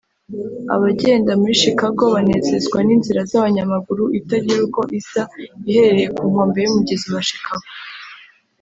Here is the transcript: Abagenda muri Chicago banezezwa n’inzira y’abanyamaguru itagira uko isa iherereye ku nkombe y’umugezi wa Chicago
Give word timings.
Abagenda 0.75 1.31
muri 1.39 1.53
Chicago 1.61 2.03
banezezwa 2.15 2.77
n’inzira 2.85 3.19
y’abanyamaguru 3.31 4.03
itagira 4.19 4.59
uko 4.67 4.81
isa 4.99 5.21
iherereye 5.69 6.07
ku 6.15 6.23
nkombe 6.31 6.57
y’umugezi 6.61 7.07
wa 7.15 7.21
Chicago 7.29 7.67